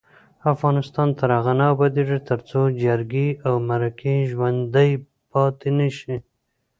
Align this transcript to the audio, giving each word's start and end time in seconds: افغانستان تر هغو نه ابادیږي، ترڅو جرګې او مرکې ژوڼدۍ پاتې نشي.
افغانستان 0.53 1.07
تر 1.19 1.29
هغو 1.37 1.53
نه 1.59 1.65
ابادیږي، 1.73 2.17
ترڅو 2.29 2.61
جرګې 2.83 3.27
او 3.47 3.53
مرکې 3.69 4.13
ژوڼدۍ 4.29 4.91
پاتې 5.31 5.69
نشي. 5.77 6.15